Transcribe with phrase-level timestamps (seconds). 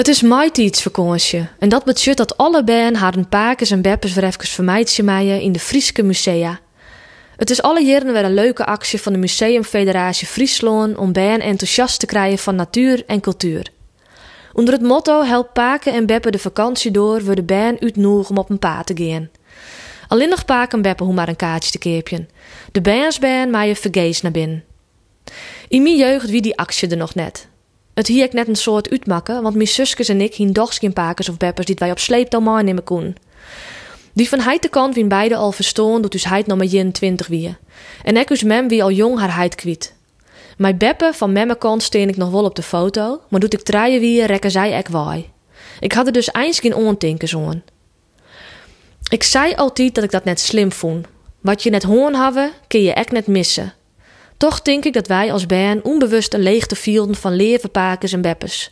[0.00, 4.46] Het is maaitiidsvakantie en dat betekent dat alle band haar pakers en beppers weer even
[4.46, 6.60] vermijdje maaien in de Frieske musea.
[7.36, 12.00] Het is alle jaren weer een leuke actie van de Museumfederatie Friesland om band enthousiast
[12.00, 13.66] te krijgen van natuur en cultuur.
[14.52, 18.50] Onder het motto Help Paken en Beppen de vakantie door worden band uitnodig om op
[18.50, 19.30] een paard te gaan.
[20.08, 22.28] Alleen nog Paken en Beppen hoe maar een kaartje te keepjen.
[22.72, 24.64] De bandsband maar je vergees naar binnen.
[25.68, 27.49] In mijn jeugd wie die actie er nog net.
[28.00, 30.94] Het hier ik net een soort uitmaken, want mijn zusjes en ik hien doch geen
[31.28, 33.16] of beppers die wij op sleeptouw meenemen koen.
[34.12, 37.26] Die van heid de kant wien beide al verstoon doet dus heid nog maar 21
[37.26, 37.56] wie.
[38.02, 39.94] En ik us mem wie al jong haar heid kwiet.
[40.56, 43.62] Mijn beppe van memme kant steen ik nog wel op de foto, maar doet ik
[43.62, 45.30] draaien wie rekken zij ek waai.
[45.80, 47.62] Ik had er dus eens geen ontinken zoon.
[49.08, 51.06] Ik zei altijd dat ik dat net slim vond.
[51.40, 53.74] Wat je net hoorn hebben, kun je ek net missen.
[54.40, 58.70] Toch denk ik dat wij als band onbewust een leegte vielen van leerverpakers en beppers.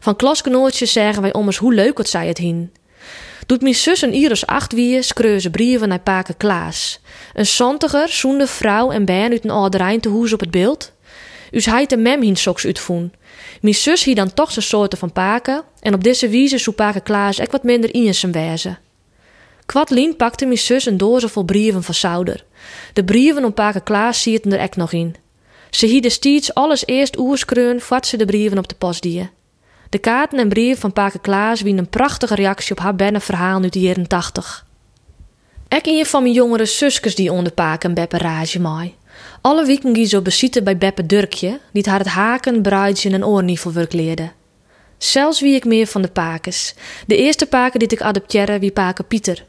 [0.00, 2.72] Van klasgenootjes zeggen wij ommers hoe leuk het zij het hien.
[3.46, 7.00] Doet mijn zus een Iris acht wie schreuze brieven naar paken Klaas.
[7.34, 10.92] Een zantiger, zoende vrouw en band uit een oude te hoes op het beeld.
[11.50, 13.12] Us heit de mem hien soks uitvoen.
[13.60, 17.02] Mijn zus hier dan toch zijn soorten van paken en op deze wijze zou paken
[17.02, 18.78] Klaas ek wat minder in zijn wezen.
[19.72, 22.44] Kwadlien pakte mijn zus een doos vol brieven van Souder.
[22.92, 25.14] De brieven om paken Klaas zierten er ek nog in.
[25.70, 29.30] Ze hieden steeds alles eerst oerskreun voordat ze de brieven op de post die.
[29.88, 33.62] De kaarten en brieven van paken Klaas wien een prachtige reactie op haar benne verhaal
[33.62, 34.66] uit de jaren tachtig.
[35.68, 38.94] Ek een van mijn jongere zusjes die onder paken en beppe rage maai.
[39.40, 43.92] Alle weken gie zo besieten bij Beppe Durkje, die haar het haken, bruidje en oornievelwerk
[43.92, 44.30] leerde.
[44.98, 46.74] Zelfs wie ik meer van de pakens.
[47.06, 49.44] De eerste paken die ik adopteerde wie paken Pieter.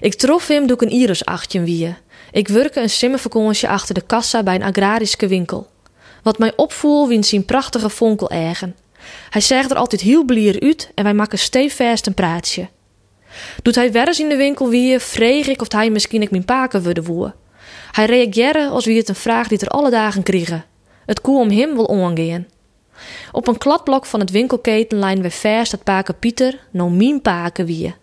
[0.00, 1.96] Ik trof hem door een iris achtje wie.
[2.32, 5.66] Ik werkte een simmervakantie achter de kassa bij een agrarische winkel.
[6.22, 8.76] Wat mij opvoel wien zijn prachtige vonkel eigen.
[9.30, 12.68] Hij zegt er altijd heel blier uit en wij maken stevast een praatje.
[13.62, 16.82] Doet hij weer in de winkel wie, vreeg ik of hij misschien ik mijn paken
[16.82, 17.34] wilde woe.
[17.92, 20.64] Hij reageerde als wie het een vraag die er alle dagen kriegen.
[21.06, 22.46] Het koe om hem wil omgaan.
[23.32, 27.66] Op een kladblok van het winkelketen lijnen we vers dat paken Pieter no mien paken
[27.66, 27.94] wie.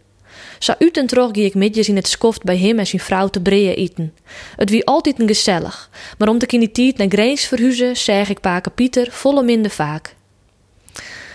[0.59, 3.27] Zo uit en terug gie ik midjes in het skoft bij hem en zijn vrouw
[3.27, 4.13] te breien eten.
[4.55, 8.73] Het wie altijd een gezellig, maar om te kinitiet naar Greens verhuizen, zeg ik paken
[8.73, 10.15] Pieter volle minder vaak.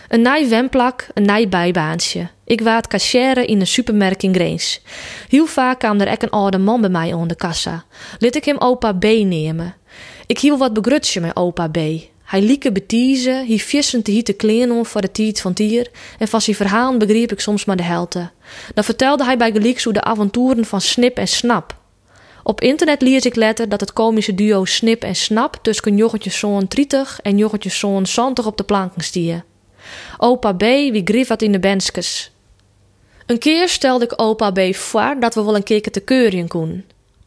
[0.08, 2.28] Een naai wemplak, een naai bijbaansje.
[2.44, 4.80] Ik waard cashier in een supermarkt in Greens.
[5.28, 7.84] Heel vaak kwam er ek een oude man bij mij de kassa.
[8.18, 9.74] Liet ik hem opa B nemen.
[10.26, 11.78] Ik hield wat begrutsje met opa B.
[12.28, 16.40] Hij lieke betiezen, hij vissen te hiete kleren voor de tijd van tier en van
[16.40, 18.30] zijn verhalen begreep ik soms maar de helte.
[18.74, 21.76] Dan vertelde hij bij gelieks hoe de avonturen van Snip en Snap.
[22.42, 26.64] Op internet lees ik letter dat het komische duo Snip en Snap tussen joggetje zoon
[26.68, 29.44] 30 en joggetje zoon 70 op de planken stier.
[30.18, 32.32] Opa B wie grief in de benskes.
[33.26, 36.84] Een keer stelde ik opa B voor dat we wel een keer te keuren koen.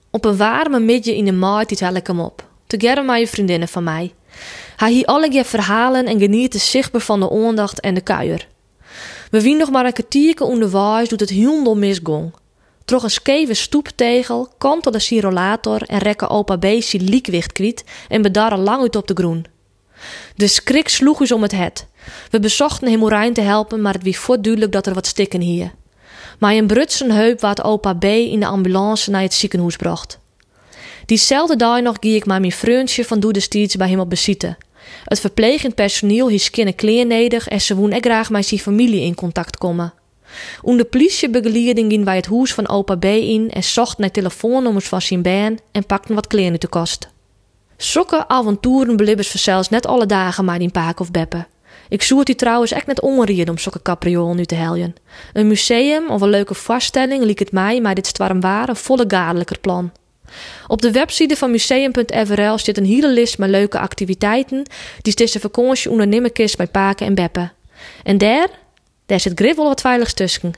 [0.09, 2.49] Op een warme midje in de maart die tel ik hem op.
[2.67, 4.13] Together met je vriendinnen van mij.
[4.81, 8.47] Hij hier alle je verhalen en geniet zichtbaar van de aandacht en de kuier.
[9.31, 12.33] We wien nog maar een kwartierke onder waais doet het heel misgong.
[12.85, 18.21] Trog een skeve stoeptegel, kantel de sirolator en rekken opa B zijn liekwicht kwiet en
[18.21, 19.45] bedarren lang uit op de groen.
[20.35, 21.85] De schrik sloeg ons om het het.
[22.29, 25.71] We bezochten hem Orijn te helpen, maar het wie voortduidelijk dat er wat stikken hier.
[26.39, 30.19] Maar een brutsen heup wat opa B in de ambulance naar het ziekenhuis bracht.
[31.05, 34.57] Diezelfde dag nog gie ik maar mijn vriendje van Doedestiets bij hem op bezitten.
[35.03, 39.15] Het verplegend personeel hies kinne kleernedig en ze woen ik graag met zijn familie in
[39.15, 39.93] contact komen.
[40.61, 44.11] Om de politie begeleiding gingen wij het huis van opa B in en zochten naar
[44.11, 47.09] telefoonnummers van zijn baan en pakten wat kleren te kost.
[47.77, 51.45] Sokke avonturen belibbers verzels net alle dagen maar in Paak of Beppe.
[51.89, 54.95] Ik zoet die trouwens echt net onrieden om zulke capriolen nu te heljen.
[55.33, 59.59] Een museum of een leuke vaststelling liek het mij, maar dit waar een volle gadelijker
[59.59, 59.91] plan.
[60.67, 64.65] Op de website van museum.frl zit een hele list met leuke activiteiten
[65.01, 67.51] die deze vakantie ondernemen kist bij Paken en Beppe.
[68.03, 68.47] En daar,
[69.05, 70.53] daar zit Griffel wat veiligs tussen.